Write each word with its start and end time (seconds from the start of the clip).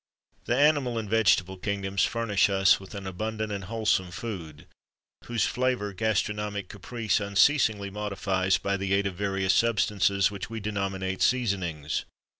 THE 0.45 0.57
animal 0.57 0.97
and 0.97 1.07
vegetable 1.07 1.57
kingdoms 1.57 2.03
furnish 2.05 2.49
us 2.49 2.79
with 2.79 2.95
an 2.95 3.05
abundant 3.05 3.51
and 3.51 3.65
wholesome 3.65 4.09
food, 4.09 4.65
whose 5.25 5.45
flavour 5.45 5.93
gastronomic 5.93 6.69
caprice 6.69 7.19
unceasingly 7.19 7.91
modifies 7.91 8.57
by 8.57 8.77
the 8.77 8.93
aid 8.93 9.05
of 9.05 9.13
various 9.13 9.53
substances 9.53 10.31
which 10.31 10.49
we 10.49 10.59
denominate 10.59 11.21
seasonings. 11.21 12.05